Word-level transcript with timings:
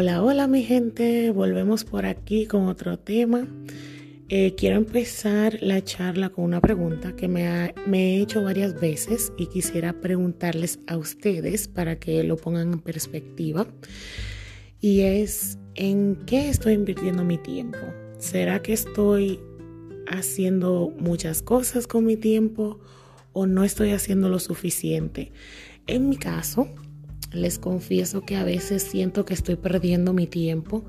Hola, 0.00 0.22
hola 0.22 0.46
mi 0.46 0.62
gente, 0.62 1.32
volvemos 1.32 1.82
por 1.82 2.06
aquí 2.06 2.46
con 2.46 2.68
otro 2.68 3.00
tema. 3.00 3.48
Eh, 4.28 4.54
quiero 4.54 4.76
empezar 4.76 5.58
la 5.60 5.82
charla 5.82 6.28
con 6.28 6.44
una 6.44 6.60
pregunta 6.60 7.16
que 7.16 7.26
me, 7.26 7.74
me, 7.84 8.14
he 8.14 8.22
hecho 8.22 8.44
varias 8.44 8.80
veces 8.80 9.32
y 9.36 9.46
quisiera 9.46 10.00
preguntarles 10.00 10.78
a 10.86 10.96
ustedes 10.96 11.66
para 11.66 11.98
que 11.98 12.22
lo 12.22 12.36
pongan 12.36 12.74
en 12.74 12.78
perspectiva. 12.78 13.66
Y 14.80 15.00
es, 15.00 15.58
¿en 15.74 16.14
qué 16.26 16.48
estoy 16.48 16.74
invirtiendo 16.74 17.24
mi 17.24 17.36
tiempo? 17.36 17.78
¿Será 18.20 18.62
que 18.62 18.74
estoy 18.74 19.40
haciendo 20.06 20.94
muchas 21.00 21.42
cosas 21.42 21.88
con 21.88 22.04
mi 22.04 22.16
tiempo 22.16 22.78
o 23.32 23.46
no 23.48 23.64
estoy 23.64 23.90
haciendo 23.90 24.28
lo 24.28 24.38
suficiente? 24.38 25.32
En 25.88 26.08
mi 26.08 26.16
caso, 26.18 26.68
les 27.32 27.58
confieso 27.58 28.22
que 28.22 28.36
a 28.36 28.44
veces 28.44 28.82
siento 28.82 29.24
que 29.24 29.34
estoy 29.34 29.56
perdiendo 29.56 30.12
mi 30.12 30.26
tiempo, 30.26 30.84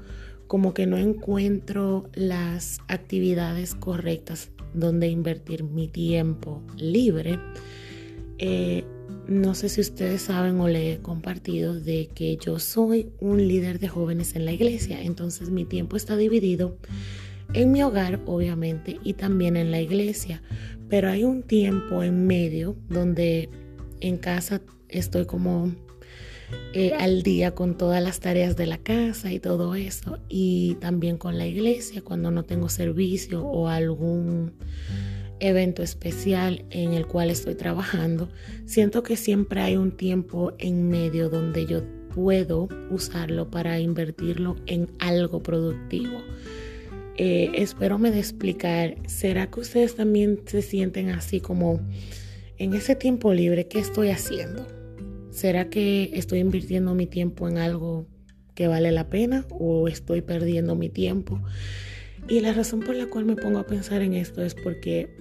como 0.48 0.74
que 0.74 0.88
no 0.88 0.98
encuentro 0.98 2.10
las 2.14 2.80
actividades 2.88 3.76
correctas 3.76 4.52
donde 4.74 5.08
invertir 5.08 5.64
mi 5.64 5.88
tiempo 5.88 6.64
libre. 6.78 7.40
Eh, 8.38 8.84
no 9.28 9.54
sé 9.54 9.70
si 9.70 9.82
ustedes 9.82 10.24
saben 10.24 10.60
o 10.60 10.68
le 10.68 10.94
he 10.94 10.98
compartido 11.00 11.80
de 11.80 12.08
que 12.08 12.38
yo 12.38 12.58
soy 12.58 13.12
un 13.20 13.48
líder 13.48 13.80
de 13.80 13.88
jóvenes 13.88 14.36
en 14.36 14.46
la 14.46 14.52
iglesia, 14.52 15.02
entonces 15.02 15.50
mi 15.50 15.66
tiempo 15.66 15.98
está 15.98 16.18
dividido 16.18 16.78
en 17.54 17.72
mi 17.72 17.84
hogar, 17.84 18.22
obviamente, 18.26 18.98
y 19.04 19.14
también 19.14 19.58
en 19.58 19.72
la 19.72 19.82
iglesia, 19.82 20.42
pero 20.88 21.10
hay 21.10 21.24
un 21.24 21.44
tiempo 21.44 22.04
en 22.04 22.26
medio 22.28 22.76
donde 22.90 23.50
en 24.02 24.18
casa 24.18 24.62
estoy 24.88 25.26
como 25.26 25.72
eh, 26.74 26.94
al 26.94 27.24
día 27.24 27.56
con 27.56 27.78
todas 27.78 28.02
las 28.04 28.20
tareas 28.20 28.56
de 28.56 28.68
la 28.68 28.78
casa 28.78 29.32
y 29.32 29.40
todo 29.40 29.76
eso. 29.76 30.20
Y 30.30 30.76
también 30.76 31.18
con 31.18 31.38
la 31.38 31.48
iglesia 31.48 32.02
cuando 32.02 32.32
no 32.32 32.44
tengo 32.44 32.70
servicio 32.70 33.46
o 33.46 33.68
algún 33.68 34.54
evento 35.40 35.84
especial 35.84 36.66
en 36.70 36.94
el 36.94 37.08
cual 37.08 37.30
estoy 37.30 37.56
trabajando. 37.56 38.30
Siento 38.66 39.04
que 39.04 39.16
siempre 39.16 39.62
hay 39.62 39.78
un 39.78 39.92
tiempo 39.92 40.54
en 40.60 40.90
medio 40.90 41.30
donde 41.30 41.66
yo 41.66 41.82
puedo 42.14 42.68
usarlo 42.90 43.50
para 43.50 43.80
invertirlo 43.80 44.56
en 44.66 44.90
algo 45.00 45.42
productivo. 45.42 46.22
Eh, 47.18 47.52
espero 47.56 48.00
me 48.00 48.12
de 48.12 48.20
explicar, 48.20 48.96
¿será 49.08 49.50
que 49.50 49.60
ustedes 49.60 49.96
también 49.96 50.40
se 50.46 50.62
sienten 50.62 51.10
así 51.10 51.42
como 51.42 51.82
en 52.58 52.74
ese 52.74 52.96
tiempo 52.96 53.34
libre? 53.34 53.68
¿Qué 53.68 53.80
estoy 53.80 54.10
haciendo? 54.10 54.79
¿Será 55.40 55.70
que 55.70 56.12
estoy 56.16 56.40
invirtiendo 56.40 56.94
mi 56.96 57.08
tiempo 57.08 57.48
en 57.48 57.60
algo 57.60 58.06
que 58.56 58.68
vale 58.68 58.92
la 58.92 59.08
pena 59.08 59.46
o 59.50 59.88
estoy 59.88 60.20
perdiendo 60.22 60.76
mi 60.76 60.90
tiempo? 60.90 61.40
Y 62.28 62.42
la 62.42 62.52
razón 62.52 62.82
por 62.82 62.94
la 62.94 63.06
cual 63.06 63.24
me 63.24 63.38
pongo 63.38 63.58
a 63.60 63.66
pensar 63.66 64.02
en 64.02 64.16
esto 64.16 64.44
es 64.44 64.54
porque, 64.54 65.16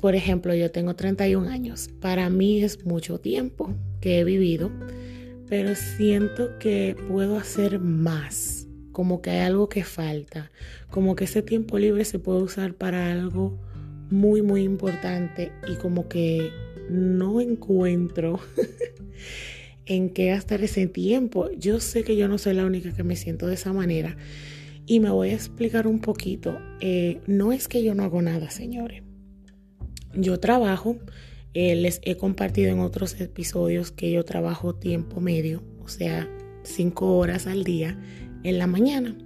por 0.00 0.16
ejemplo, 0.16 0.52
yo 0.52 0.68
tengo 0.72 0.96
31 0.96 1.48
años. 1.48 1.90
Para 2.00 2.28
mí 2.28 2.60
es 2.60 2.84
mucho 2.84 3.20
tiempo 3.20 3.72
que 4.00 4.18
he 4.18 4.24
vivido, 4.24 4.72
pero 5.48 5.76
siento 5.76 6.58
que 6.58 6.96
puedo 7.06 7.36
hacer 7.36 7.78
más, 7.78 8.66
como 8.90 9.22
que 9.22 9.30
hay 9.30 9.46
algo 9.46 9.68
que 9.68 9.84
falta, 9.84 10.50
como 10.90 11.14
que 11.14 11.26
ese 11.26 11.42
tiempo 11.42 11.78
libre 11.78 12.04
se 12.04 12.18
puede 12.18 12.42
usar 12.42 12.74
para 12.74 13.12
algo 13.12 13.60
muy, 14.10 14.42
muy 14.42 14.62
importante 14.62 15.52
y 15.68 15.76
como 15.76 16.08
que 16.08 16.50
no 16.90 17.40
encuentro 17.40 18.40
en 19.86 20.10
qué 20.10 20.26
gastar 20.26 20.62
ese 20.62 20.86
tiempo. 20.86 21.50
Yo 21.52 21.80
sé 21.80 22.04
que 22.04 22.16
yo 22.16 22.28
no 22.28 22.38
soy 22.38 22.54
la 22.54 22.66
única 22.66 22.92
que 22.92 23.02
me 23.02 23.16
siento 23.16 23.46
de 23.46 23.54
esa 23.54 23.72
manera 23.72 24.16
y 24.86 25.00
me 25.00 25.10
voy 25.10 25.30
a 25.30 25.34
explicar 25.34 25.86
un 25.86 26.00
poquito. 26.00 26.58
Eh, 26.80 27.20
no 27.26 27.52
es 27.52 27.68
que 27.68 27.82
yo 27.82 27.94
no 27.94 28.02
hago 28.02 28.22
nada, 28.22 28.50
señores. 28.50 29.02
Yo 30.14 30.40
trabajo, 30.40 30.96
eh, 31.54 31.76
les 31.76 32.00
he 32.02 32.16
compartido 32.16 32.70
en 32.70 32.80
otros 32.80 33.20
episodios 33.20 33.92
que 33.92 34.10
yo 34.10 34.24
trabajo 34.24 34.74
tiempo 34.74 35.20
medio, 35.20 35.62
o 35.80 35.88
sea, 35.88 36.28
cinco 36.62 37.18
horas 37.18 37.46
al 37.46 37.64
día 37.64 37.98
en 38.42 38.58
la 38.58 38.66
mañana. 38.66 39.16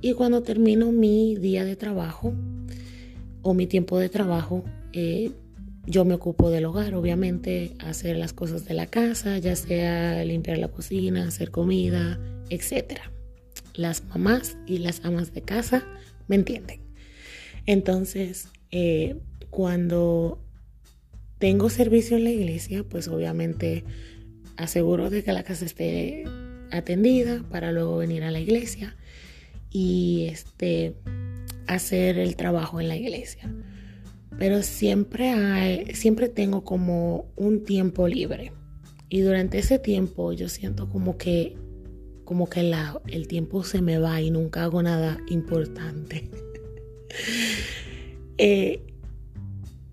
Y 0.00 0.14
cuando 0.14 0.42
termino 0.42 0.92
mi 0.92 1.36
día 1.36 1.64
de 1.64 1.76
trabajo 1.76 2.34
o 3.42 3.54
mi 3.54 3.66
tiempo 3.66 3.98
de 3.98 4.08
trabajo, 4.08 4.64
eh, 4.92 5.32
yo 5.86 6.04
me 6.04 6.14
ocupo 6.14 6.50
del 6.50 6.64
hogar, 6.64 6.94
obviamente, 6.94 7.74
hacer 7.78 8.16
las 8.16 8.32
cosas 8.32 8.64
de 8.64 8.74
la 8.74 8.86
casa, 8.86 9.38
ya 9.38 9.54
sea 9.54 10.24
limpiar 10.24 10.58
la 10.58 10.68
cocina, 10.68 11.28
hacer 11.28 11.50
comida, 11.50 12.18
etc. 12.48 13.00
Las 13.74 14.04
mamás 14.04 14.56
y 14.66 14.78
las 14.78 15.04
amas 15.04 15.34
de 15.34 15.42
casa 15.42 15.86
me 16.26 16.36
entienden. 16.36 16.80
Entonces, 17.66 18.48
eh, 18.70 19.16
cuando 19.50 20.42
tengo 21.38 21.68
servicio 21.68 22.16
en 22.16 22.24
la 22.24 22.30
iglesia, 22.30 22.84
pues 22.84 23.08
obviamente 23.08 23.84
aseguro 24.56 25.10
de 25.10 25.22
que 25.22 25.32
la 25.32 25.42
casa 25.42 25.64
esté 25.64 26.24
atendida 26.70 27.42
para 27.50 27.72
luego 27.72 27.98
venir 27.98 28.24
a 28.24 28.30
la 28.30 28.40
iglesia 28.40 28.96
y 29.70 30.28
este, 30.30 30.94
hacer 31.66 32.18
el 32.18 32.36
trabajo 32.36 32.80
en 32.80 32.88
la 32.88 32.96
iglesia 32.96 33.50
pero 34.38 34.62
siempre 34.62 35.30
hay, 35.30 35.94
siempre 35.94 36.28
tengo 36.28 36.64
como 36.64 37.26
un 37.36 37.64
tiempo 37.64 38.08
libre. 38.08 38.52
Y 39.08 39.20
durante 39.20 39.58
ese 39.58 39.78
tiempo 39.78 40.32
yo 40.32 40.48
siento 40.48 40.88
como 40.88 41.16
que, 41.16 41.56
como 42.24 42.48
que 42.48 42.72
el 43.06 43.28
tiempo 43.28 43.62
se 43.62 43.80
me 43.80 43.98
va 43.98 44.20
y 44.20 44.30
nunca 44.30 44.64
hago 44.64 44.82
nada 44.82 45.18
importante. 45.28 46.30
Eh, 48.36 48.82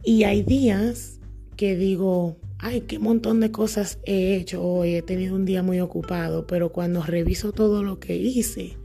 y 0.04 0.24
hay 0.24 0.42
días 0.42 1.20
que 1.56 1.76
digo, 1.76 2.38
ay, 2.58 2.82
qué 2.82 2.98
montón 2.98 3.40
de 3.40 3.52
cosas 3.52 4.00
he 4.04 4.36
hecho 4.36 4.64
hoy, 4.64 4.96
he 4.96 5.04
tenido 5.04 5.36
un 5.36 5.46
día 5.46 5.62
muy 5.62 5.80
ocupado, 5.80 6.48
pero 6.48 6.72
cuando 6.72 7.04
reviso 7.04 7.52
todo 7.52 7.84
lo 7.84 8.00
que 8.00 8.16
hice, 8.16 8.80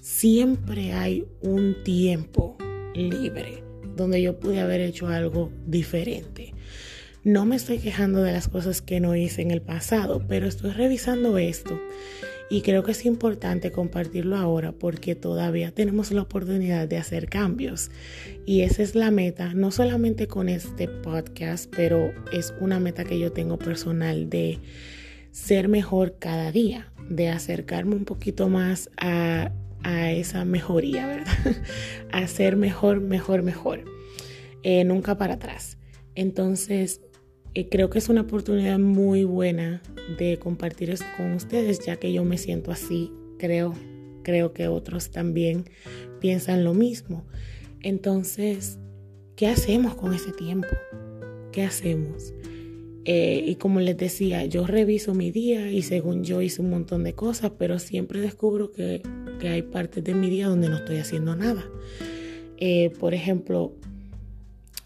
siempre 0.00 0.94
hay 0.94 1.26
un 1.42 1.76
tiempo 1.84 2.56
libre 2.94 3.63
donde 3.96 4.22
yo 4.22 4.38
pude 4.38 4.60
haber 4.60 4.80
hecho 4.80 5.08
algo 5.08 5.50
diferente. 5.66 6.54
No 7.22 7.46
me 7.46 7.56
estoy 7.56 7.78
quejando 7.78 8.22
de 8.22 8.32
las 8.32 8.48
cosas 8.48 8.82
que 8.82 9.00
no 9.00 9.16
hice 9.16 9.42
en 9.42 9.50
el 9.50 9.62
pasado, 9.62 10.22
pero 10.28 10.46
estoy 10.46 10.72
revisando 10.72 11.38
esto 11.38 11.80
y 12.50 12.60
creo 12.60 12.82
que 12.82 12.92
es 12.92 13.04
importante 13.06 13.72
compartirlo 13.72 14.36
ahora 14.36 14.72
porque 14.72 15.14
todavía 15.14 15.70
tenemos 15.70 16.12
la 16.12 16.22
oportunidad 16.22 16.86
de 16.86 16.98
hacer 16.98 17.28
cambios. 17.28 17.90
Y 18.44 18.60
esa 18.60 18.82
es 18.82 18.94
la 18.94 19.10
meta, 19.10 19.54
no 19.54 19.70
solamente 19.70 20.26
con 20.26 20.48
este 20.48 20.88
podcast, 20.88 21.72
pero 21.74 22.12
es 22.32 22.54
una 22.60 22.78
meta 22.80 23.04
que 23.04 23.18
yo 23.18 23.32
tengo 23.32 23.58
personal 23.58 24.28
de 24.28 24.58
ser 25.30 25.68
mejor 25.68 26.16
cada 26.18 26.52
día, 26.52 26.92
de 27.08 27.28
acercarme 27.28 27.96
un 27.96 28.04
poquito 28.04 28.48
más 28.48 28.90
a 28.98 29.50
a 29.84 30.10
esa 30.10 30.44
mejoría, 30.44 31.06
¿verdad? 31.06 31.32
a 32.12 32.26
ser 32.26 32.56
mejor, 32.56 33.00
mejor, 33.00 33.42
mejor. 33.42 33.84
Eh, 34.62 34.82
nunca 34.84 35.16
para 35.16 35.34
atrás. 35.34 35.78
Entonces, 36.14 37.02
eh, 37.54 37.68
creo 37.68 37.90
que 37.90 37.98
es 37.98 38.08
una 38.08 38.22
oportunidad 38.22 38.78
muy 38.78 39.24
buena 39.24 39.82
de 40.18 40.38
compartir 40.38 40.90
esto 40.90 41.06
con 41.16 41.32
ustedes, 41.32 41.84
ya 41.84 41.96
que 41.96 42.12
yo 42.12 42.24
me 42.24 42.38
siento 42.38 42.72
así. 42.72 43.12
Creo, 43.38 43.74
creo 44.22 44.52
que 44.52 44.68
otros 44.68 45.10
también 45.10 45.64
piensan 46.20 46.64
lo 46.64 46.72
mismo. 46.74 47.26
Entonces, 47.82 48.78
¿qué 49.36 49.48
hacemos 49.48 49.94
con 49.94 50.14
ese 50.14 50.32
tiempo? 50.32 50.68
¿Qué 51.52 51.62
hacemos? 51.62 52.32
Eh, 53.04 53.44
y 53.46 53.56
como 53.56 53.80
les 53.80 53.98
decía, 53.98 54.46
yo 54.46 54.66
reviso 54.66 55.14
mi 55.14 55.30
día 55.30 55.70
y 55.70 55.82
según 55.82 56.24
yo 56.24 56.40
hice 56.40 56.62
un 56.62 56.70
montón 56.70 57.04
de 57.04 57.12
cosas, 57.12 57.52
pero 57.58 57.78
siempre 57.78 58.20
descubro 58.20 58.72
que, 58.72 59.02
hay 59.48 59.62
partes 59.62 60.02
de 60.04 60.14
mi 60.14 60.30
día 60.30 60.48
donde 60.48 60.68
no 60.68 60.76
estoy 60.76 60.98
haciendo 60.98 61.36
nada. 61.36 61.64
Eh, 62.56 62.90
por 62.98 63.14
ejemplo, 63.14 63.72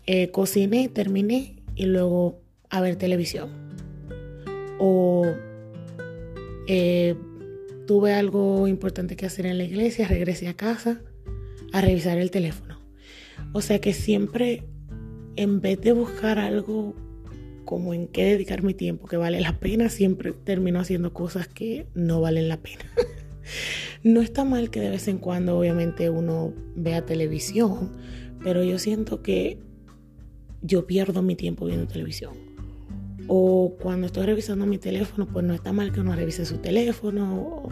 eh, 0.07 0.31
cociné, 0.31 0.89
terminé 0.89 1.57
y 1.75 1.87
luego 1.87 2.41
a 2.71 2.81
ver 2.81 2.97
televisión. 2.97 3.51
O 4.79 5.27
tuve 7.87 8.13
algo 8.13 8.69
importante 8.69 9.17
que 9.17 9.25
hacer 9.25 9.47
en 9.47 9.57
la 9.57 9.65
iglesia, 9.65 10.07
regresé 10.07 10.47
a 10.49 10.55
casa 10.55 11.01
a 11.73 11.81
revisar 11.81 12.19
el 12.19 12.31
teléfono. 12.31 12.79
O 13.53 13.61
sea 13.61 13.81
que 13.81 13.93
siempre, 13.93 14.65
en 15.37 15.61
vez 15.61 15.81
de 15.81 15.93
buscar 15.93 16.39
algo 16.39 16.95
como 17.65 17.93
en 17.95 18.09
qué 18.09 18.25
dedicar 18.25 18.63
mi 18.63 18.75
tiempo 18.75 19.07
que 19.07 19.17
vale 19.17 19.41
la 19.41 19.59
pena, 19.59 19.89
siempre 19.89 20.33
termino 20.33 20.81
haciendo 20.81 21.13
cosas 21.13 21.49
que 21.49 21.87
no 21.95 22.21
valen 22.21 22.49
la 22.49 22.59
pena. 22.59 22.85
no 24.09 24.23
está 24.23 24.43
mal 24.43 24.71
que 24.71 24.81
de 24.81 24.89
vez 24.89 25.07
en 25.07 25.19
cuando 25.19 25.59
obviamente 25.59 26.09
uno 26.09 26.55
vea 26.75 27.05
televisión, 27.05 27.93
pero 28.43 28.65
yo 28.65 28.79
siento 28.79 29.23
que 29.23 29.59
yo 30.63 30.87
pierdo 30.87 31.21
mi 31.21 31.37
tiempo 31.37 31.67
viendo 31.67 31.87
televisión. 31.87 32.33
O 33.27 33.77
cuando 33.79 34.07
estoy 34.07 34.25
revisando 34.25 34.65
mi 34.65 34.79
teléfono, 34.79 35.27
pues 35.27 35.45
no 35.45 35.53
está 35.53 35.75
mal 35.75 35.93
que 35.93 36.01
uno 36.01 36.15
revise 36.15 36.47
su 36.47 36.57
teléfono. 36.57 37.69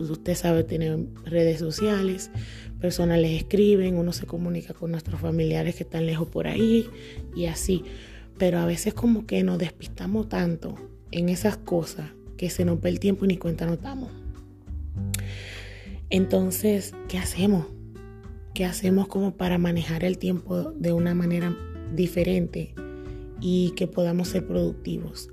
Usted 0.00 0.34
sabe, 0.34 0.64
tiene 0.64 1.08
redes 1.26 1.58
sociales, 1.58 2.30
personas 2.80 3.18
les 3.18 3.42
escriben, 3.42 3.98
uno 3.98 4.14
se 4.14 4.24
comunica 4.24 4.72
con 4.72 4.92
nuestros 4.92 5.20
familiares 5.20 5.74
que 5.74 5.82
están 5.82 6.06
lejos 6.06 6.28
por 6.28 6.46
ahí 6.46 6.88
y 7.34 7.46
así. 7.46 7.84
Pero 8.38 8.60
a 8.60 8.66
veces 8.66 8.94
como 8.94 9.26
que 9.26 9.42
nos 9.42 9.58
despistamos 9.58 10.30
tanto 10.30 10.74
en 11.10 11.28
esas 11.28 11.58
cosas 11.58 12.12
que 12.38 12.48
se 12.48 12.64
nos 12.64 12.80
ve 12.80 12.88
el 12.88 12.98
tiempo 12.98 13.26
y 13.26 13.28
ni 13.28 13.36
cuenta 13.36 13.66
notamos. 13.66 14.25
Entonces, 16.10 16.94
¿qué 17.08 17.18
hacemos? 17.18 17.66
¿Qué 18.54 18.64
hacemos 18.64 19.08
como 19.08 19.36
para 19.36 19.58
manejar 19.58 20.04
el 20.04 20.18
tiempo 20.18 20.70
de 20.72 20.92
una 20.92 21.14
manera 21.14 21.56
diferente 21.94 22.74
y 23.40 23.72
que 23.76 23.88
podamos 23.88 24.28
ser 24.28 24.46
productivos? 24.46 25.30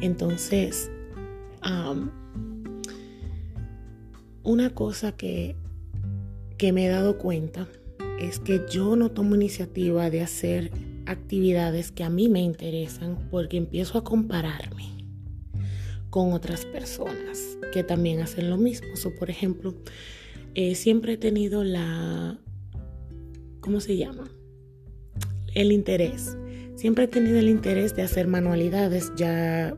Entonces, 0.00 0.90
una 4.42 4.70
cosa 4.70 5.12
que, 5.12 5.56
que 6.56 6.72
me 6.72 6.86
he 6.86 6.88
dado 6.88 7.18
cuenta 7.18 7.68
es 8.18 8.38
que 8.38 8.62
yo 8.70 8.96
no 8.96 9.10
tomo 9.10 9.34
iniciativa 9.34 10.08
de 10.08 10.22
hacer 10.22 10.70
actividades 11.06 11.92
que 11.92 12.02
a 12.02 12.08
mí 12.08 12.30
me 12.30 12.40
interesan 12.40 13.18
porque 13.30 13.58
empiezo 13.58 13.98
a 13.98 14.04
compararme 14.04 14.93
con 16.14 16.32
otras 16.32 16.64
personas 16.64 17.58
que 17.72 17.82
también 17.82 18.20
hacen 18.20 18.48
lo 18.48 18.56
mismo. 18.56 18.86
O 19.04 19.10
por 19.18 19.30
ejemplo, 19.30 19.74
eh, 20.54 20.76
siempre 20.76 21.14
he 21.14 21.16
tenido 21.16 21.64
la, 21.64 22.38
¿cómo 23.58 23.80
se 23.80 23.96
llama? 23.96 24.30
El 25.56 25.72
interés. 25.72 26.38
Siempre 26.76 27.06
he 27.06 27.08
tenido 27.08 27.40
el 27.40 27.48
interés 27.48 27.96
de 27.96 28.02
hacer 28.02 28.28
manualidades, 28.28 29.10
ya 29.16 29.76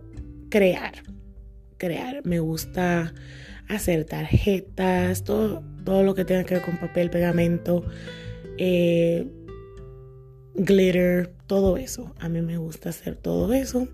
crear, 0.50 1.05
crear. 1.79 2.21
Me 2.27 2.39
gusta 2.41 3.15
hacer 3.71 4.05
tarjetas, 4.05 5.25
todo, 5.25 5.65
todo 5.87 6.03
lo 6.03 6.15
que 6.15 6.27
tenga 6.27 6.44
que 6.44 6.56
ver 6.56 6.62
con 6.62 6.77
papel, 6.77 7.09
pegamento, 7.09 7.82
eh, 8.59 9.27
glitter, 10.55 11.32
todo 11.46 11.76
eso. 11.76 12.14
A 12.19 12.28
mí 12.28 12.40
me 12.43 12.58
gusta 12.58 12.90
hacer 12.90 13.16
todo 13.16 13.52
eso, 13.52 13.88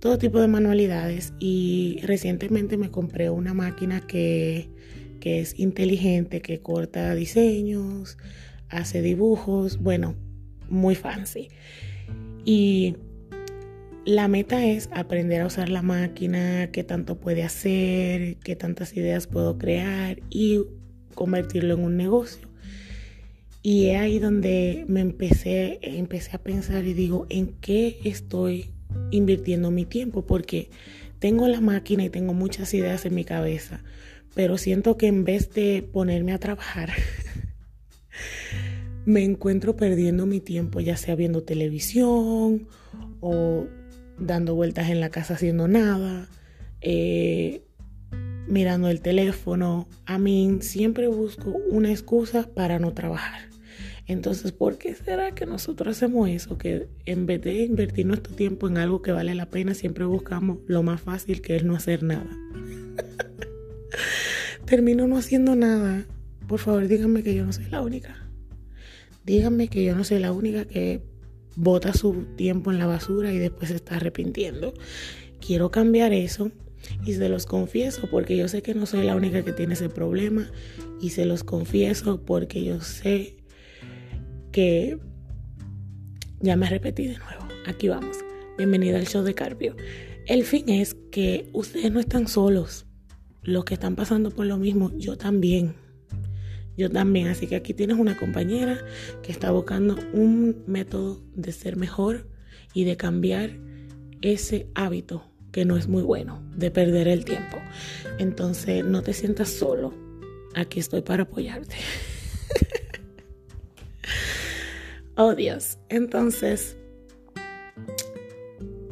todo 0.00 0.18
tipo 0.18 0.40
de 0.40 0.48
manualidades. 0.48 1.32
Y 1.38 2.00
recientemente 2.02 2.76
me 2.76 2.90
compré 2.90 3.30
una 3.30 3.54
máquina 3.54 4.00
que, 4.06 4.68
que 5.20 5.40
es 5.40 5.58
inteligente, 5.58 6.40
que 6.40 6.60
corta 6.60 7.14
diseños, 7.14 8.18
hace 8.68 9.02
dibujos, 9.02 9.78
bueno, 9.78 10.14
muy 10.68 10.94
fancy. 10.94 11.48
Y 12.44 12.96
la 14.04 14.28
meta 14.28 14.64
es 14.64 14.88
aprender 14.92 15.42
a 15.42 15.46
usar 15.46 15.68
la 15.68 15.82
máquina, 15.82 16.70
qué 16.72 16.84
tanto 16.84 17.20
puede 17.20 17.42
hacer, 17.42 18.36
qué 18.38 18.56
tantas 18.56 18.96
ideas 18.96 19.26
puedo 19.26 19.58
crear 19.58 20.18
y 20.30 20.60
convertirlo 21.14 21.74
en 21.74 21.84
un 21.84 21.96
negocio. 21.96 22.49
Y 23.62 23.88
es 23.88 23.98
ahí 23.98 24.18
donde 24.18 24.86
me 24.88 25.00
empecé, 25.00 25.78
empecé 25.82 26.34
a 26.34 26.42
pensar 26.42 26.86
y 26.86 26.94
digo, 26.94 27.26
¿en 27.28 27.48
qué 27.60 28.00
estoy 28.04 28.70
invirtiendo 29.10 29.70
mi 29.70 29.84
tiempo? 29.84 30.24
Porque 30.24 30.70
tengo 31.18 31.46
la 31.46 31.60
máquina 31.60 32.04
y 32.04 32.10
tengo 32.10 32.32
muchas 32.32 32.72
ideas 32.72 33.04
en 33.04 33.14
mi 33.14 33.24
cabeza, 33.24 33.82
pero 34.34 34.56
siento 34.56 34.96
que 34.96 35.08
en 35.08 35.24
vez 35.24 35.52
de 35.52 35.82
ponerme 35.82 36.32
a 36.32 36.38
trabajar, 36.38 36.88
me 39.04 39.24
encuentro 39.24 39.76
perdiendo 39.76 40.24
mi 40.24 40.40
tiempo, 40.40 40.80
ya 40.80 40.96
sea 40.96 41.14
viendo 41.14 41.42
televisión 41.42 42.66
o 43.20 43.66
dando 44.18 44.54
vueltas 44.54 44.88
en 44.88 45.00
la 45.00 45.10
casa 45.10 45.34
haciendo 45.34 45.68
nada, 45.68 46.30
eh, 46.80 47.62
mirando 48.50 48.88
el 48.88 49.00
teléfono. 49.00 49.88
A 50.06 50.18
mí 50.18 50.58
siempre 50.60 51.08
busco 51.08 51.50
una 51.70 51.90
excusa 51.90 52.48
para 52.54 52.78
no 52.78 52.92
trabajar. 52.92 53.48
Entonces, 54.06 54.50
¿por 54.50 54.76
qué 54.76 54.94
será 54.94 55.34
que 55.34 55.46
nosotros 55.46 55.96
hacemos 55.96 56.28
eso? 56.28 56.58
Que 56.58 56.88
en 57.06 57.26
vez 57.26 57.42
de 57.42 57.62
invertir 57.62 58.06
nuestro 58.06 58.34
tiempo 58.34 58.66
en 58.66 58.76
algo 58.76 59.02
que 59.02 59.12
vale 59.12 59.34
la 59.36 59.46
pena, 59.46 59.72
siempre 59.72 60.04
buscamos 60.04 60.58
lo 60.66 60.82
más 60.82 61.00
fácil 61.00 61.40
que 61.40 61.56
es 61.56 61.64
no 61.64 61.76
hacer 61.76 62.02
nada. 62.02 62.28
Termino 64.66 65.06
no 65.06 65.16
haciendo 65.16 65.54
nada. 65.54 66.04
Por 66.48 66.58
favor, 66.58 66.88
díganme 66.88 67.22
que 67.22 67.34
yo 67.36 67.46
no 67.46 67.52
soy 67.52 67.66
la 67.66 67.82
única. 67.82 68.26
Díganme 69.24 69.68
que 69.68 69.84
yo 69.84 69.94
no 69.94 70.02
soy 70.02 70.18
la 70.18 70.32
única 70.32 70.64
que 70.64 71.02
bota 71.54 71.92
su 71.92 72.24
tiempo 72.36 72.72
en 72.72 72.78
la 72.80 72.86
basura 72.86 73.32
y 73.32 73.38
después 73.38 73.68
se 73.68 73.76
está 73.76 73.96
arrepintiendo. 73.96 74.74
Quiero 75.40 75.70
cambiar 75.70 76.12
eso 76.12 76.50
y 77.04 77.14
se 77.14 77.28
los 77.28 77.46
confieso 77.46 78.08
porque 78.10 78.36
yo 78.36 78.48
sé 78.48 78.62
que 78.62 78.74
no 78.74 78.86
soy 78.86 79.04
la 79.04 79.16
única 79.16 79.44
que 79.44 79.52
tiene 79.52 79.74
ese 79.74 79.88
problema 79.88 80.50
y 81.00 81.10
se 81.10 81.24
los 81.24 81.44
confieso 81.44 82.22
porque 82.24 82.64
yo 82.64 82.80
sé 82.80 83.36
que 84.52 84.98
ya 86.40 86.56
me 86.56 86.68
repetí 86.68 87.06
de 87.06 87.18
nuevo. 87.18 87.46
Aquí 87.66 87.88
vamos. 87.88 88.16
Bienvenida 88.56 88.98
al 88.98 89.06
show 89.06 89.22
de 89.22 89.34
Carpio. 89.34 89.76
El 90.26 90.44
fin 90.44 90.68
es 90.68 90.94
que 91.10 91.48
ustedes 91.52 91.90
no 91.92 92.00
están 92.00 92.28
solos. 92.28 92.86
Los 93.42 93.64
que 93.64 93.74
están 93.74 93.96
pasando 93.96 94.30
por 94.30 94.46
lo 94.46 94.58
mismo, 94.58 94.90
yo 94.96 95.16
también. 95.16 95.74
Yo 96.76 96.90
también. 96.90 97.28
Así 97.28 97.46
que 97.46 97.56
aquí 97.56 97.74
tienes 97.74 97.98
una 97.98 98.16
compañera 98.16 98.78
que 99.22 99.32
está 99.32 99.50
buscando 99.50 99.96
un 100.12 100.62
método 100.66 101.22
de 101.34 101.52
ser 101.52 101.76
mejor 101.76 102.28
y 102.74 102.84
de 102.84 102.96
cambiar 102.96 103.58
ese 104.22 104.68
hábito 104.74 105.29
que 105.52 105.64
no 105.64 105.76
es 105.76 105.88
muy 105.88 106.02
bueno, 106.02 106.42
de 106.56 106.70
perder 106.70 107.08
el 107.08 107.24
tiempo. 107.24 107.58
Entonces, 108.18 108.84
no 108.84 109.02
te 109.02 109.12
sientas 109.12 109.48
solo. 109.48 109.94
Aquí 110.54 110.80
estoy 110.80 111.02
para 111.02 111.24
apoyarte. 111.24 111.76
Oh 115.22 115.34
Dios. 115.34 115.76
Entonces, 115.90 116.78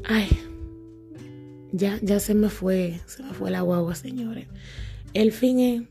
ay, 0.05 0.29
ya, 1.73 1.99
ya 2.03 2.21
se 2.21 2.35
me 2.35 2.51
fue, 2.51 3.01
se 3.07 3.23
me 3.23 3.33
fue 3.33 3.51
la 3.51 3.63
guagua, 3.63 3.95
señores. 3.95 4.47
El 5.15 5.33
fin 5.33 5.59
es, 5.59 5.83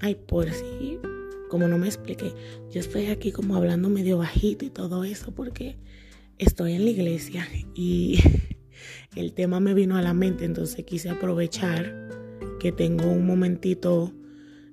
ay, 0.00 0.14
por 0.14 0.48
si, 0.52 1.00
como 1.48 1.66
no 1.66 1.78
me 1.78 1.88
expliqué, 1.88 2.32
yo 2.70 2.78
estoy 2.78 3.06
aquí 3.06 3.32
como 3.32 3.56
hablando 3.56 3.88
medio 3.88 4.18
bajito 4.18 4.64
y 4.64 4.70
todo 4.70 5.02
eso 5.02 5.32
porque 5.34 5.76
estoy 6.38 6.74
en 6.74 6.84
la 6.84 6.90
iglesia 6.90 7.48
y 7.74 8.20
el 9.14 9.32
tema 9.32 9.60
me 9.60 9.74
vino 9.74 9.96
a 9.96 10.02
la 10.02 10.14
mente, 10.14 10.44
entonces 10.44 10.84
quise 10.84 11.10
aprovechar 11.10 12.08
que 12.60 12.72
tengo 12.72 13.10
un 13.10 13.26
momentito 13.26 14.12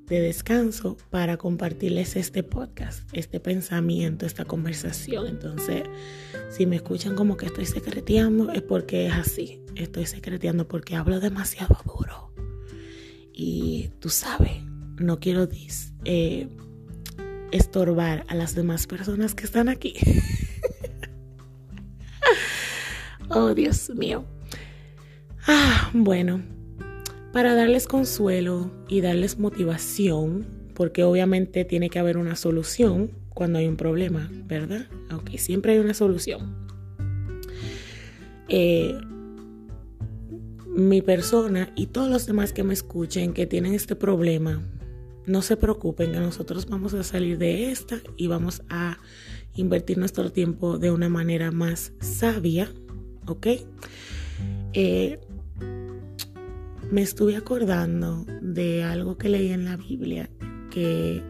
de 0.09 0.19
descanso 0.19 0.97
para 1.11 1.37
compartirles 1.37 2.15
este 2.15 2.43
podcast, 2.43 3.07
este 3.13 3.39
pensamiento, 3.39 4.25
esta 4.25 4.43
conversación. 4.43 5.27
Entonces, 5.27 5.83
si 6.49 6.65
me 6.65 6.77
escuchan 6.77 7.15
como 7.15 7.37
que 7.37 7.45
estoy 7.45 7.65
secreteando, 7.65 8.51
es 8.51 8.63
porque 8.63 9.07
es 9.07 9.13
así. 9.13 9.61
Estoy 9.75 10.07
secreteando 10.07 10.67
porque 10.67 10.95
hablo 10.95 11.19
demasiado 11.19 11.77
duro. 11.85 12.33
Y 13.31 13.91
tú 13.99 14.09
sabes, 14.09 14.63
no 14.97 15.19
quiero 15.19 15.47
eh, 16.05 16.47
estorbar 17.51 18.25
a 18.27 18.35
las 18.35 18.55
demás 18.55 18.87
personas 18.87 19.35
que 19.35 19.45
están 19.45 19.69
aquí. 19.69 19.93
oh, 23.29 23.53
Dios 23.53 23.89
mío. 23.91 24.25
Ah, 25.47 25.89
bueno 25.93 26.41
para 27.31 27.53
darles 27.53 27.87
consuelo 27.87 28.71
y 28.87 29.01
darles 29.01 29.39
motivación, 29.39 30.47
porque 30.73 31.03
obviamente 31.03 31.65
tiene 31.65 31.89
que 31.89 31.99
haber 31.99 32.17
una 32.17 32.35
solución 32.35 33.11
cuando 33.29 33.59
hay 33.59 33.67
un 33.67 33.77
problema, 33.77 34.29
¿verdad? 34.45 34.87
Aunque 35.09 35.37
siempre 35.37 35.73
hay 35.73 35.79
una 35.79 35.93
solución. 35.93 36.67
Eh, 38.47 38.97
mi 40.67 41.01
persona 41.01 41.71
y 41.75 41.87
todos 41.87 42.09
los 42.09 42.25
demás 42.25 42.53
que 42.53 42.63
me 42.63 42.73
escuchen 42.73 43.33
que 43.33 43.45
tienen 43.45 43.73
este 43.73 43.95
problema, 43.95 44.61
no 45.25 45.41
se 45.43 45.57
preocupen 45.57 46.13
que 46.13 46.19
nosotros 46.19 46.65
vamos 46.67 46.93
a 46.95 47.03
salir 47.03 47.37
de 47.37 47.71
esta 47.71 47.99
y 48.17 48.27
vamos 48.27 48.63
a 48.69 48.97
invertir 49.53 49.99
nuestro 49.99 50.31
tiempo 50.31 50.79
de 50.79 50.89
una 50.89 51.09
manera 51.09 51.51
más 51.51 51.91
sabia, 51.99 52.71
¿ok? 53.27 53.47
Eh, 54.73 55.19
me 56.91 57.01
estuve 57.01 57.35
acordando 57.35 58.25
de 58.41 58.83
algo 58.83 59.17
que 59.17 59.29
leí 59.29 59.49
en 59.51 59.65
la 59.65 59.77
Biblia, 59.77 60.29
que 60.71 61.23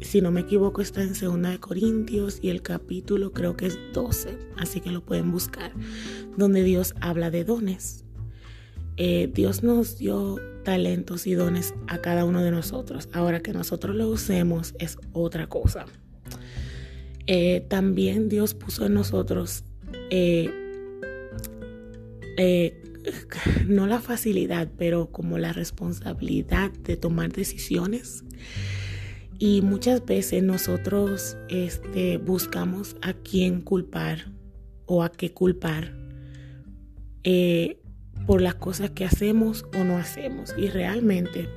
si 0.00 0.20
no 0.20 0.30
me 0.30 0.40
equivoco 0.40 0.80
está 0.80 1.02
en 1.02 1.12
2 1.12 1.42
de 1.42 1.60
Corintios 1.60 2.38
y 2.42 2.50
el 2.50 2.62
capítulo 2.62 3.32
creo 3.32 3.56
que 3.56 3.66
es 3.66 3.78
12, 3.92 4.38
así 4.56 4.80
que 4.80 4.90
lo 4.90 5.04
pueden 5.04 5.30
buscar, 5.30 5.72
donde 6.36 6.62
Dios 6.62 6.94
habla 7.00 7.30
de 7.30 7.44
dones. 7.44 8.04
Eh, 8.96 9.30
Dios 9.32 9.62
nos 9.62 9.98
dio 9.98 10.36
talentos 10.62 11.26
y 11.26 11.34
dones 11.34 11.74
a 11.88 11.98
cada 11.98 12.24
uno 12.24 12.42
de 12.42 12.50
nosotros. 12.50 13.08
Ahora 13.12 13.40
que 13.40 13.52
nosotros 13.52 13.96
lo 13.96 14.08
usemos 14.08 14.74
es 14.78 14.98
otra 15.12 15.48
cosa. 15.48 15.86
Eh, 17.26 17.64
también 17.68 18.28
Dios 18.28 18.54
puso 18.54 18.86
en 18.86 18.94
nosotros 18.94 19.64
no 23.66 23.86
la 23.86 24.00
facilidad, 24.00 24.68
pero 24.76 25.10
como 25.10 25.38
la 25.38 25.52
responsabilidad 25.52 26.70
de 26.70 26.96
tomar 26.96 27.32
decisiones. 27.32 28.24
Y 29.38 29.62
muchas 29.62 30.04
veces 30.04 30.42
nosotros 30.42 31.36
este, 31.48 32.18
buscamos 32.18 32.96
a 33.02 33.12
quién 33.12 33.60
culpar 33.60 34.32
o 34.86 35.02
a 35.02 35.10
qué 35.10 35.32
culpar 35.32 35.94
eh, 37.24 37.80
por 38.26 38.40
las 38.40 38.54
cosas 38.54 38.90
que 38.90 39.04
hacemos 39.04 39.66
o 39.76 39.84
no 39.84 39.98
hacemos. 39.98 40.54
Y 40.56 40.68
realmente 40.68 41.48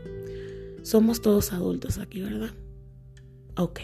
somos 0.81 1.21
todos 1.21 1.53
adultos 1.53 1.97
aquí, 1.97 2.21
¿verdad? 2.21 2.51
Ok. 3.57 3.81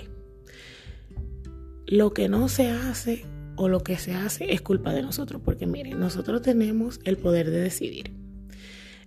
Lo 1.85 2.13
que 2.13 2.29
no 2.29 2.49
se 2.49 2.71
hace 2.71 3.25
o 3.55 3.67
lo 3.67 3.81
que 3.81 3.97
se 3.97 4.13
hace 4.13 4.53
es 4.53 4.61
culpa 4.61 4.93
de 4.93 5.01
nosotros, 5.01 5.41
porque 5.43 5.65
miren, 5.67 5.99
nosotros 5.99 6.41
tenemos 6.41 6.99
el 7.03 7.17
poder 7.17 7.49
de 7.49 7.59
decidir. 7.59 8.11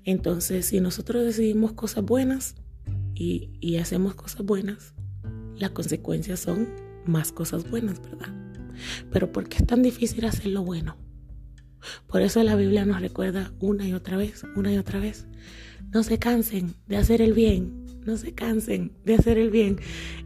Entonces, 0.04 0.66
si 0.66 0.80
nosotros 0.80 1.24
decidimos 1.24 1.72
cosas 1.72 2.04
buenas 2.04 2.54
y, 3.14 3.50
y 3.60 3.76
hacemos 3.76 4.14
cosas 4.14 4.42
buenas, 4.44 4.94
las 5.56 5.70
consecuencias 5.70 6.40
son 6.40 6.68
más 7.06 7.32
cosas 7.32 7.68
buenas, 7.68 8.00
¿verdad? 8.02 8.32
Pero 9.10 9.32
¿por 9.32 9.48
qué 9.48 9.58
es 9.58 9.66
tan 9.66 9.82
difícil 9.82 10.24
hacer 10.24 10.48
lo 10.48 10.62
bueno? 10.62 10.96
Por 12.06 12.22
eso 12.22 12.42
la 12.42 12.56
Biblia 12.56 12.84
nos 12.84 13.00
recuerda 13.00 13.52
una 13.60 13.86
y 13.86 13.92
otra 13.92 14.16
vez, 14.16 14.44
una 14.54 14.72
y 14.72 14.78
otra 14.78 15.00
vez, 15.00 15.26
no 15.92 16.02
se 16.02 16.18
cansen 16.18 16.74
de 16.86 16.96
hacer 16.96 17.22
el 17.22 17.32
bien, 17.32 17.86
no 18.04 18.16
se 18.16 18.34
cansen 18.34 18.92
de 19.04 19.14
hacer 19.14 19.38
el 19.38 19.50
bien. 19.50 19.78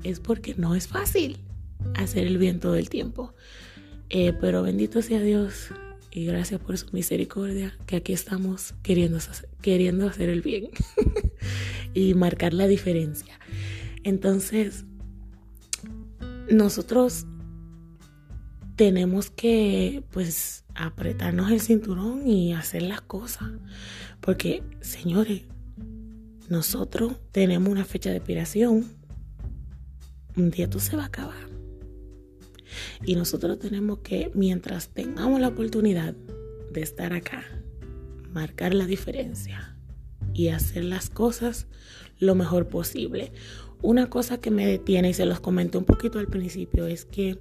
Es 0.02 0.20
porque 0.20 0.54
no 0.56 0.74
es 0.74 0.88
fácil 0.88 1.38
hacer 1.94 2.26
el 2.26 2.38
bien 2.38 2.60
todo 2.60 2.76
el 2.76 2.90
tiempo. 2.90 3.34
Eh, 4.10 4.32
pero 4.40 4.62
bendito 4.62 5.02
sea 5.02 5.20
Dios 5.20 5.70
y 6.10 6.26
gracias 6.26 6.60
por 6.60 6.76
su 6.76 6.88
misericordia, 6.92 7.72
que 7.86 7.96
aquí 7.96 8.12
estamos 8.12 8.74
queriendo, 8.82 9.18
queriendo 9.62 10.08
hacer 10.08 10.28
el 10.28 10.42
bien 10.42 10.70
y 11.94 12.14
marcar 12.14 12.52
la 12.52 12.66
diferencia. 12.66 13.38
Entonces, 14.02 14.84
nosotros 16.50 17.26
tenemos 18.74 19.30
que, 19.30 20.02
pues, 20.10 20.64
apretarnos 20.74 21.50
el 21.52 21.60
cinturón 21.60 22.26
y 22.26 22.54
hacer 22.54 22.82
las 22.82 23.02
cosas. 23.02 23.50
Porque, 24.20 24.62
señores, 24.80 25.42
nosotros 26.48 27.16
tenemos 27.30 27.68
una 27.68 27.84
fecha 27.84 28.10
de 28.10 28.16
expiración. 28.16 28.86
Un 30.36 30.50
día 30.50 30.68
tú 30.68 30.80
se 30.80 30.96
va 30.96 31.04
a 31.04 31.06
acabar. 31.06 31.49
Y 33.04 33.16
nosotros 33.16 33.58
tenemos 33.58 33.98
que, 33.98 34.30
mientras 34.34 34.88
tengamos 34.88 35.40
la 35.40 35.48
oportunidad 35.48 36.14
de 36.72 36.82
estar 36.82 37.12
acá, 37.12 37.44
marcar 38.32 38.74
la 38.74 38.86
diferencia 38.86 39.76
y 40.32 40.48
hacer 40.48 40.84
las 40.84 41.10
cosas 41.10 41.66
lo 42.18 42.34
mejor 42.34 42.68
posible. 42.68 43.32
Una 43.82 44.10
cosa 44.10 44.40
que 44.40 44.50
me 44.50 44.66
detiene 44.66 45.10
y 45.10 45.14
se 45.14 45.26
los 45.26 45.40
comenté 45.40 45.78
un 45.78 45.84
poquito 45.84 46.18
al 46.18 46.26
principio 46.26 46.86
es 46.86 47.04
que 47.04 47.38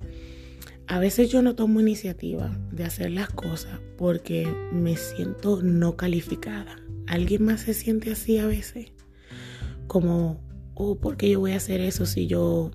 a 0.88 0.98
veces 1.00 1.30
yo 1.30 1.42
no 1.42 1.54
tomo 1.54 1.80
iniciativa 1.80 2.58
de 2.72 2.84
hacer 2.84 3.12
las 3.12 3.30
cosas 3.30 3.80
porque 3.98 4.48
me 4.72 4.98
siento 4.98 5.62
no 5.62 5.96
calificada. 5.96 6.82
¿Alguien 7.06 7.44
más 7.46 7.62
se 7.62 7.74
siente 7.74 8.12
así 8.12 8.40
a 8.40 8.48
veces? 8.48 8.92
Como, 9.88 10.42
oh, 10.74 10.98
¿por 10.98 11.18
qué 11.18 11.30
yo 11.30 11.42
voy 11.42 11.52
a 11.52 11.58
hacer 11.58 11.82
eso 11.82 12.06
si 12.06 12.26
yo, 12.26 12.72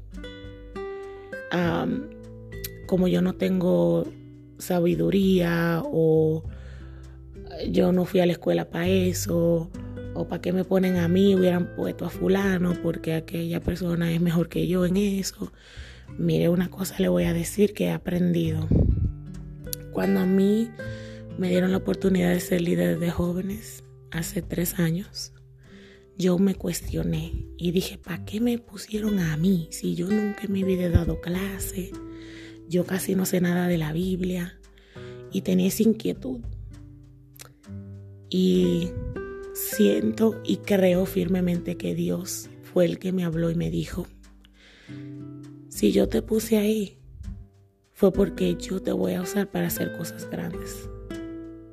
como 2.86 3.08
yo 3.08 3.22
no 3.22 3.34
tengo 3.34 4.06
sabiduría 4.58 5.82
o 5.84 6.44
yo 7.70 7.92
no 7.92 8.04
fui 8.04 8.20
a 8.20 8.26
la 8.26 8.32
escuela 8.32 8.70
para 8.70 8.88
eso? 8.88 9.70
¿O 10.14 10.28
para 10.28 10.40
qué 10.40 10.52
me 10.52 10.64
ponen 10.64 10.96
a 10.96 11.08
mí? 11.08 11.34
Hubieran 11.34 11.74
puesto 11.74 12.04
a 12.04 12.10
fulano 12.10 12.74
porque 12.82 13.14
aquella 13.14 13.60
persona 13.60 14.12
es 14.12 14.20
mejor 14.20 14.48
que 14.48 14.66
yo 14.66 14.86
en 14.86 14.96
eso. 14.96 15.52
Mire, 16.18 16.48
una 16.48 16.70
cosa 16.70 16.96
le 16.98 17.08
voy 17.08 17.24
a 17.24 17.32
decir 17.32 17.74
que 17.74 17.86
he 17.86 17.90
aprendido. 17.90 18.68
Cuando 19.92 20.20
a 20.20 20.26
mí 20.26 20.70
me 21.38 21.48
dieron 21.48 21.72
la 21.72 21.78
oportunidad 21.78 22.30
de 22.30 22.40
ser 22.40 22.60
líder 22.60 22.98
de 22.98 23.10
jóvenes 23.10 23.82
hace 24.10 24.42
tres 24.42 24.78
años, 24.78 25.32
yo 26.16 26.38
me 26.38 26.54
cuestioné 26.54 27.48
y 27.56 27.72
dije, 27.72 27.98
¿para 27.98 28.24
qué 28.24 28.40
me 28.40 28.58
pusieron 28.58 29.18
a 29.18 29.36
mí 29.36 29.68
si 29.72 29.96
yo 29.96 30.08
nunca 30.08 30.44
en 30.44 30.52
mi 30.52 30.62
vida 30.62 30.84
he 30.84 30.90
dado 30.90 31.20
clase? 31.20 31.90
Yo 32.68 32.84
casi 32.86 33.14
no 33.14 33.26
sé 33.26 33.40
nada 33.40 33.68
de 33.68 33.78
la 33.78 33.92
Biblia 33.92 34.58
y 35.32 35.42
tenía 35.42 35.68
esa 35.68 35.82
inquietud. 35.82 36.40
Y 38.30 38.90
siento 39.54 40.40
y 40.44 40.56
creo 40.58 41.06
firmemente 41.06 41.76
que 41.76 41.94
Dios 41.94 42.48
fue 42.62 42.84
el 42.84 42.98
que 42.98 43.12
me 43.12 43.24
habló 43.24 43.50
y 43.50 43.54
me 43.54 43.70
dijo, 43.70 44.06
si 45.68 45.92
yo 45.92 46.08
te 46.08 46.22
puse 46.22 46.56
ahí, 46.56 46.98
fue 47.92 48.12
porque 48.12 48.56
yo 48.56 48.82
te 48.82 48.92
voy 48.92 49.14
a 49.14 49.22
usar 49.22 49.50
para 49.50 49.68
hacer 49.68 49.96
cosas 49.96 50.28
grandes 50.28 50.88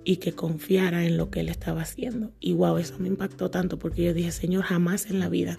y 0.04 0.18
que 0.18 0.34
confiara 0.34 1.06
en 1.06 1.18
lo 1.18 1.30
que 1.30 1.42
él 1.42 1.50
estaba 1.50 1.82
haciendo. 1.82 2.32
Y 2.40 2.54
wow, 2.54 2.78
eso 2.78 2.98
me 3.00 3.08
impactó 3.08 3.50
tanto 3.50 3.80
porque 3.80 4.04
yo 4.04 4.14
dije, 4.14 4.32
Señor, 4.32 4.64
jamás 4.64 5.08
en 5.10 5.20
la 5.20 5.30
vida 5.30 5.58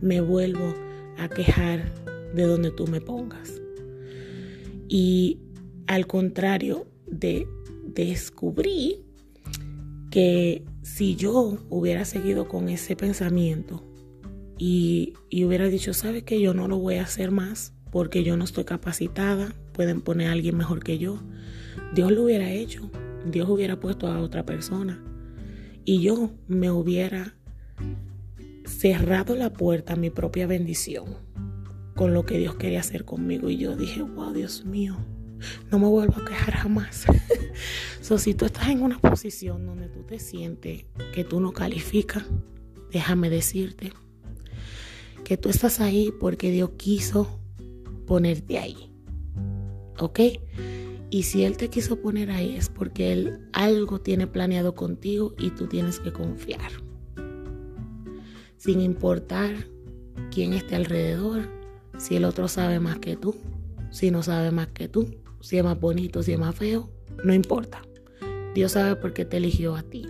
me 0.00 0.20
vuelvo 0.20 0.74
a 1.18 1.28
quejar 1.28 1.92
de 2.34 2.44
donde 2.44 2.70
tú 2.70 2.86
me 2.86 3.00
pongas. 3.00 3.60
Y 4.88 5.40
al 5.86 6.06
contrario, 6.06 6.86
de 7.06 7.46
descubrí 7.86 9.04
que 10.10 10.64
si 10.82 11.16
yo 11.16 11.58
hubiera 11.68 12.04
seguido 12.04 12.48
con 12.48 12.68
ese 12.68 12.96
pensamiento 12.96 13.82
y, 14.58 15.14
hubiera 15.44 15.68
dicho, 15.68 15.92
¿sabes 15.92 16.22
que 16.22 16.40
Yo 16.40 16.54
no 16.54 16.68
lo 16.68 16.78
voy 16.78 16.96
a 16.96 17.02
hacer 17.02 17.30
más 17.30 17.74
porque 17.90 18.24
yo 18.24 18.36
no 18.36 18.44
estoy 18.44 18.64
capacitada, 18.64 19.54
pueden 19.72 20.00
poner 20.00 20.28
a 20.28 20.32
alguien 20.32 20.56
mejor 20.56 20.82
que 20.82 20.98
yo. 20.98 21.22
Dios 21.94 22.12
lo 22.12 22.24
hubiera 22.24 22.50
hecho, 22.50 22.90
Dios 23.30 23.48
hubiera 23.48 23.80
puesto 23.80 24.06
a 24.06 24.20
otra 24.20 24.44
persona. 24.44 25.02
Y 25.84 26.00
yo 26.00 26.30
me 26.48 26.70
hubiera 26.70 27.36
cerrado 28.66 29.36
la 29.36 29.52
puerta 29.52 29.94
a 29.94 29.96
mi 29.96 30.10
propia 30.10 30.46
bendición 30.46 31.25
con 31.96 32.14
lo 32.14 32.24
que 32.24 32.38
Dios 32.38 32.54
quería 32.54 32.80
hacer 32.80 33.04
conmigo 33.04 33.48
y 33.48 33.56
yo 33.56 33.74
dije, 33.74 34.02
wow, 34.02 34.32
Dios 34.32 34.64
mío, 34.64 34.96
no 35.72 35.78
me 35.78 35.86
vuelvo 35.86 36.20
a 36.20 36.24
quejar 36.24 36.54
jamás. 36.54 37.06
so, 38.00 38.18
si 38.18 38.34
tú 38.34 38.44
estás 38.44 38.68
en 38.68 38.82
una 38.82 39.00
posición 39.00 39.66
donde 39.66 39.88
tú 39.88 40.02
te 40.04 40.18
sientes 40.18 40.84
que 41.12 41.24
tú 41.24 41.40
no 41.40 41.52
calificas, 41.52 42.24
déjame 42.92 43.30
decirte 43.30 43.92
que 45.24 45.36
tú 45.36 45.48
estás 45.48 45.80
ahí 45.80 46.12
porque 46.20 46.50
Dios 46.50 46.70
quiso 46.76 47.40
ponerte 48.06 48.58
ahí. 48.58 48.92
¿Ok? 49.98 50.20
Y 51.08 51.22
si 51.22 51.44
Él 51.44 51.56
te 51.56 51.70
quiso 51.70 51.96
poner 51.96 52.30
ahí 52.30 52.56
es 52.56 52.68
porque 52.68 53.12
Él 53.12 53.48
algo 53.54 54.00
tiene 54.00 54.26
planeado 54.26 54.74
contigo 54.74 55.34
y 55.38 55.50
tú 55.50 55.66
tienes 55.66 55.98
que 55.98 56.12
confiar. 56.12 56.70
Sin 58.58 58.82
importar 58.82 59.68
quién 60.30 60.52
esté 60.52 60.76
alrededor, 60.76 61.48
si 61.98 62.16
el 62.16 62.24
otro 62.24 62.48
sabe 62.48 62.80
más 62.80 62.98
que 62.98 63.16
tú, 63.16 63.36
si 63.90 64.10
no 64.10 64.22
sabe 64.22 64.50
más 64.50 64.68
que 64.68 64.88
tú, 64.88 65.16
si 65.40 65.58
es 65.58 65.64
más 65.64 65.78
bonito, 65.78 66.22
si 66.22 66.32
es 66.32 66.38
más 66.38 66.54
feo, 66.54 66.90
no 67.24 67.32
importa. 67.32 67.82
Dios 68.54 68.72
sabe 68.72 68.96
por 68.96 69.12
qué 69.12 69.24
te 69.24 69.36
eligió 69.36 69.76
a 69.76 69.82
ti. 69.82 70.06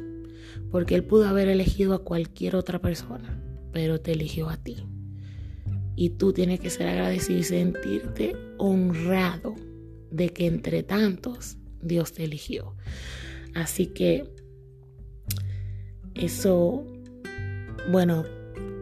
Porque 0.71 0.95
Él 0.95 1.05
pudo 1.05 1.29
haber 1.29 1.49
elegido 1.49 1.95
a 1.95 2.05
cualquier 2.05 2.57
otra 2.57 2.81
persona, 2.81 3.43
pero 3.73 4.01
te 4.01 4.13
eligió 4.13 4.49
a 4.49 4.57
ti. 4.57 4.87
Y 5.95 6.11
tú 6.11 6.33
tienes 6.33 6.61
que 6.61 6.71
ser 6.71 6.89
agradecido 6.89 7.39
y 7.39 7.45
sentirte 7.45 8.37
honrado 8.59 9.55
de 10.11 10.31
que 10.31 10.47
entre 10.47 10.83
tantos 10.83 11.57
Dios 11.83 12.13
te 12.13 12.25
eligió. 12.25 12.75
Así 13.55 13.87
que 13.87 14.31
eso, 16.15 16.85
bueno, 17.91 18.25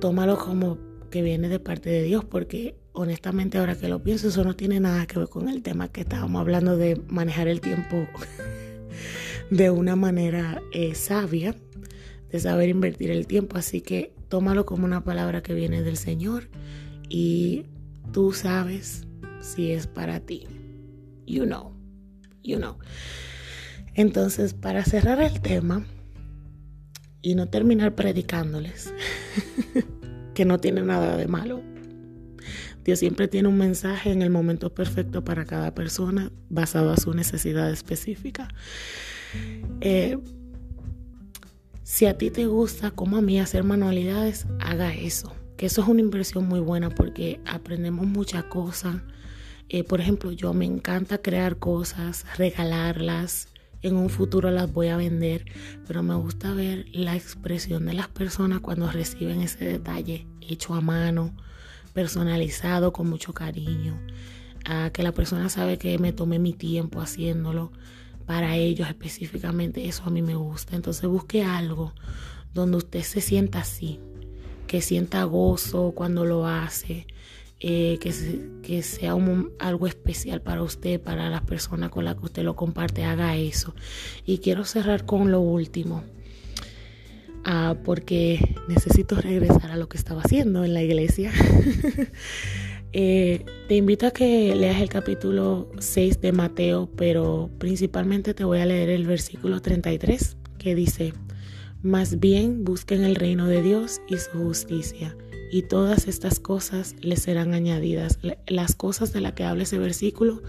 tómalo 0.00 0.38
como 0.38 0.78
que 1.10 1.22
viene 1.22 1.48
de 1.48 1.60
parte 1.60 1.90
de 1.90 2.02
Dios 2.02 2.24
porque 2.24 2.76
honestamente 2.94 3.58
ahora 3.58 3.76
que 3.76 3.88
lo 3.88 4.02
pienso 4.02 4.28
eso 4.28 4.44
no 4.44 4.56
tiene 4.56 4.80
nada 4.80 5.06
que 5.06 5.18
ver 5.18 5.28
con 5.28 5.48
el 5.48 5.62
tema 5.62 5.88
que 5.88 6.02
estábamos 6.02 6.40
hablando 6.40 6.76
de 6.76 7.00
manejar 7.08 7.48
el 7.48 7.60
tiempo 7.60 8.06
de 9.50 9.70
una 9.70 9.96
manera 9.96 10.62
eh, 10.72 10.94
sabia, 10.94 11.54
de 12.30 12.40
saber 12.40 12.68
invertir 12.68 13.10
el 13.10 13.26
tiempo. 13.26 13.58
Así 13.58 13.80
que 13.80 14.14
tómalo 14.28 14.64
como 14.64 14.84
una 14.84 15.04
palabra 15.04 15.42
que 15.42 15.54
viene 15.54 15.82
del 15.82 15.96
Señor 15.96 16.48
y 17.08 17.66
tú 18.12 18.32
sabes 18.32 19.06
si 19.40 19.72
es 19.72 19.86
para 19.86 20.20
ti. 20.20 20.46
You 21.26 21.44
know, 21.44 21.72
you 22.42 22.58
know. 22.58 22.78
Entonces, 23.94 24.54
para 24.54 24.84
cerrar 24.84 25.20
el 25.20 25.40
tema 25.40 25.84
y 27.22 27.34
no 27.34 27.48
terminar 27.48 27.94
predicándoles, 27.94 28.92
que 30.34 30.44
no 30.44 30.58
tiene 30.60 30.82
nada 30.82 31.16
de 31.16 31.26
malo, 31.26 31.62
Dios 32.84 32.98
siempre 32.98 33.28
tiene 33.28 33.48
un 33.48 33.56
mensaje 33.58 34.12
en 34.12 34.22
el 34.22 34.30
momento 34.30 34.72
perfecto 34.74 35.24
para 35.24 35.44
cada 35.44 35.74
persona 35.74 36.30
basado 36.50 36.90
a 36.92 36.96
su 36.96 37.12
necesidad 37.14 37.70
específica. 37.70 38.48
Eh, 39.80 40.18
Si 41.82 42.06
a 42.06 42.16
ti 42.16 42.30
te 42.30 42.46
gusta, 42.46 42.90
como 42.92 43.18
a 43.18 43.20
mí, 43.20 43.38
hacer 43.38 43.62
manualidades, 43.62 44.46
haga 44.58 44.94
eso. 44.94 45.32
Que 45.56 45.66
eso 45.66 45.82
es 45.82 45.88
una 45.88 46.00
inversión 46.00 46.48
muy 46.48 46.60
buena 46.60 46.88
porque 46.90 47.40
aprendemos 47.46 48.06
muchas 48.06 48.44
cosas. 48.44 48.96
Eh, 49.68 49.84
por 49.84 50.00
ejemplo, 50.00 50.32
yo 50.32 50.54
me 50.54 50.64
encanta 50.64 51.18
crear 51.18 51.58
cosas, 51.58 52.24
regalarlas. 52.38 53.48
En 53.82 53.96
un 53.96 54.08
futuro 54.08 54.50
las 54.50 54.72
voy 54.72 54.88
a 54.88 54.96
vender, 54.96 55.44
pero 55.86 56.02
me 56.02 56.14
gusta 56.14 56.54
ver 56.54 56.86
la 56.92 57.16
expresión 57.16 57.84
de 57.84 57.92
las 57.92 58.08
personas 58.08 58.60
cuando 58.60 58.90
reciben 58.90 59.42
ese 59.42 59.64
detalle 59.66 60.26
hecho 60.40 60.72
a 60.74 60.80
mano, 60.80 61.36
personalizado, 61.94 62.92
con 62.92 63.08
mucho 63.08 63.32
cariño. 63.32 63.98
A 64.66 64.90
que 64.90 65.02
la 65.02 65.12
persona 65.12 65.48
sabe 65.48 65.78
que 65.78 65.98
me 65.98 66.12
tomé 66.12 66.38
mi 66.38 66.52
tiempo 66.52 67.00
haciéndolo 67.00 67.72
para 68.26 68.56
ellos 68.56 68.88
específicamente. 68.88 69.88
Eso 69.88 70.04
a 70.04 70.10
mí 70.10 70.20
me 70.20 70.34
gusta. 70.34 70.76
Entonces 70.76 71.08
busque 71.08 71.42
algo 71.42 71.94
donde 72.52 72.76
usted 72.76 73.02
se 73.02 73.20
sienta 73.20 73.60
así, 73.60 74.00
que 74.66 74.80
sienta 74.80 75.24
gozo 75.24 75.92
cuando 75.94 76.24
lo 76.24 76.46
hace, 76.46 77.06
eh, 77.60 77.98
que, 78.00 78.12
que, 78.62 78.82
sea 78.82 79.16
algo 79.58 79.86
especial 79.86 80.40
para 80.40 80.62
usted, 80.62 81.00
para 81.00 81.30
las 81.30 81.42
personas 81.42 81.90
con 81.90 82.04
las 82.04 82.16
que 82.16 82.24
usted 82.26 82.42
lo 82.42 82.56
comparte, 82.56 83.04
haga 83.04 83.36
eso. 83.36 83.74
Y 84.24 84.38
quiero 84.38 84.64
cerrar 84.64 85.04
con 85.04 85.30
lo 85.30 85.40
último. 85.40 86.04
Porque 87.84 88.56
necesito 88.68 89.16
regresar 89.16 89.70
a 89.70 89.76
lo 89.76 89.88
que 89.88 89.96
estaba 89.96 90.22
haciendo 90.22 90.64
en 90.64 90.74
la 90.74 90.82
iglesia. 90.82 91.32
Eh, 92.96 93.44
te 93.66 93.74
invito 93.74 94.06
a 94.06 94.12
que 94.12 94.54
leas 94.54 94.80
el 94.80 94.88
capítulo 94.88 95.68
6 95.80 96.20
de 96.20 96.30
Mateo, 96.30 96.88
pero 96.96 97.50
principalmente 97.58 98.34
te 98.34 98.44
voy 98.44 98.60
a 98.60 98.66
leer 98.66 98.88
el 98.88 99.04
versículo 99.04 99.60
33 99.60 100.36
que 100.58 100.76
dice, 100.76 101.12
más 101.82 102.20
bien 102.20 102.62
busquen 102.62 103.02
el 103.02 103.16
reino 103.16 103.48
de 103.48 103.62
Dios 103.62 104.00
y 104.08 104.16
su 104.18 104.38
justicia, 104.38 105.16
y 105.54 105.62
todas 105.62 106.08
estas 106.08 106.40
cosas 106.40 106.96
les 107.00 107.22
serán 107.22 107.54
añadidas. 107.54 108.18
Las 108.48 108.74
cosas 108.74 109.12
de 109.12 109.20
las 109.20 109.34
que 109.34 109.44
habla 109.44 109.62
ese 109.62 109.78
versículo 109.78 110.42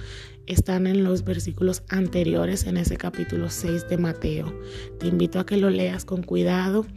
están 0.47 0.87
en 0.87 1.03
los 1.03 1.23
versículos 1.23 1.83
anteriores 1.89 2.65
en 2.65 2.77
ese 2.77 2.97
capítulo 2.97 3.51
6 3.51 3.87
de 3.87 3.99
Mateo. 3.99 4.59
Te 4.99 5.05
invito 5.05 5.39
a 5.39 5.45
que 5.45 5.57
lo 5.57 5.69
leas 5.69 6.05
con 6.05 6.23
cuidado 6.23 6.87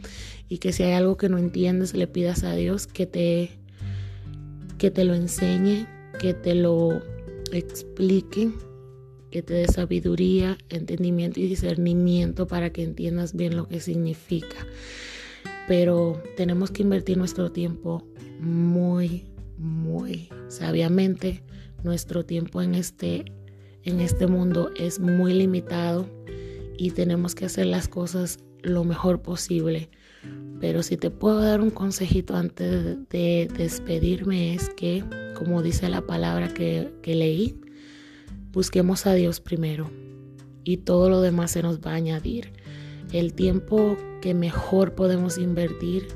y 0.47 0.57
que 0.57 0.73
si 0.73 0.81
hay 0.81 0.93
algo 0.93 1.17
que 1.17 1.29
no 1.29 1.37
entiendes 1.37 1.93
le 1.93 2.07
pidas 2.07 2.43
a 2.43 2.55
Dios 2.55 2.87
que 2.87 3.05
te 3.05 3.51
que 4.79 4.89
te 4.89 5.03
lo 5.03 5.13
enseñe, 5.13 5.85
que 6.19 6.33
te 6.33 6.55
lo 6.55 7.03
explique, 7.51 8.49
que 9.29 9.43
te 9.43 9.53
dé 9.53 9.67
sabiduría, 9.67 10.57
entendimiento 10.69 11.39
y 11.41 11.43
discernimiento 11.43 12.47
para 12.47 12.71
que 12.71 12.81
entiendas 12.81 13.35
bien 13.35 13.55
lo 13.55 13.67
que 13.67 13.79
significa. 13.79 14.65
Pero 15.69 16.21
tenemos 16.35 16.69
que 16.69 16.83
invertir 16.83 17.17
nuestro 17.17 17.49
tiempo 17.53 18.05
muy, 18.41 19.31
muy 19.57 20.27
sabiamente. 20.49 21.41
Nuestro 21.83 22.25
tiempo 22.25 22.61
en 22.61 22.75
este, 22.75 23.23
en 23.83 24.01
este 24.01 24.27
mundo 24.27 24.71
es 24.75 24.99
muy 24.99 25.33
limitado 25.33 26.09
y 26.77 26.91
tenemos 26.91 27.35
que 27.35 27.45
hacer 27.45 27.67
las 27.67 27.87
cosas 27.87 28.39
lo 28.63 28.83
mejor 28.83 29.21
posible 29.21 29.89
pero 30.59 30.83
si 30.83 30.97
te 30.97 31.09
puedo 31.09 31.39
dar 31.39 31.61
un 31.61 31.69
consejito 31.69 32.35
antes 32.35 32.97
de 33.09 33.49
despedirme 33.57 34.53
es 34.53 34.69
que, 34.69 35.03
como 35.37 35.61
dice 35.61 35.87
la 35.89 36.01
palabra 36.01 36.53
que, 36.53 36.91
leí, 37.05 37.59
busquemos 38.51 39.05
a 39.05 39.13
Dios 39.13 39.39
primero 39.39 39.89
y 40.63 40.77
todo 40.77 41.09
lo 41.09 41.21
demás 41.21 41.51
se 41.51 41.63
nos 41.63 41.79
va 41.79 41.91
a 41.91 41.95
añadir. 41.95 42.51
El 43.11 43.33
tiempo 43.33 43.97
que 44.21 44.35
mejor 44.35 44.93
podemos 44.93 45.39
invertir 45.39 46.07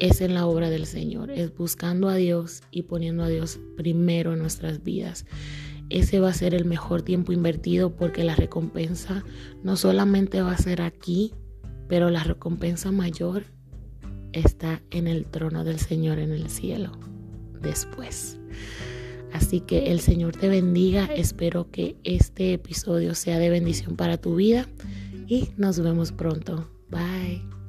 es 0.00 0.20
en 0.20 0.34
la 0.34 0.46
obra 0.46 0.68
del 0.68 0.84
Señor, 0.84 1.30
es 1.30 1.54
buscando 1.54 2.10
a 2.10 2.16
Dios 2.16 2.62
y 2.70 2.82
poniendo 2.82 3.22
a 3.22 3.28
Dios 3.28 3.58
primero 3.74 4.34
en 4.34 4.40
nuestras 4.40 4.82
vidas. 4.82 5.24
Ese 5.88 6.20
va 6.20 6.28
a 6.28 6.34
ser 6.34 6.54
el 6.54 6.66
mejor 6.66 7.00
tiempo 7.00 7.32
invertido 7.32 7.96
porque 7.96 8.22
la 8.22 8.34
recompensa 8.34 9.24
no 9.62 9.76
solamente 9.76 10.42
va 10.42 10.52
a 10.52 10.58
ser 10.58 10.82
aquí, 10.82 11.32
pero 11.88 12.10
la 12.10 12.22
recompensa 12.22 12.92
mayor 12.92 13.44
está 14.32 14.82
en 14.90 15.06
el 15.06 15.24
trono 15.24 15.64
del 15.64 15.78
Señor 15.78 16.18
en 16.18 16.32
el 16.32 16.50
cielo 16.50 16.92
después. 17.62 18.38
Así 19.32 19.60
que 19.60 19.90
el 19.90 20.00
Señor 20.00 20.36
te 20.36 20.48
bendiga, 20.48 21.06
espero 21.06 21.70
que 21.70 21.96
este 22.04 22.52
episodio 22.52 23.14
sea 23.14 23.38
de 23.38 23.48
bendición 23.48 23.96
para 23.96 24.18
tu 24.18 24.34
vida 24.34 24.68
y 25.32 25.48
nos 25.56 25.80
vemos 25.80 26.12
pronto. 26.12 26.68
Bye. 26.90 27.61